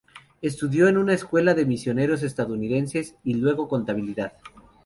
[0.41, 4.33] Estudió en una escuela de misioneros estadounidenses, y luego contabilidad.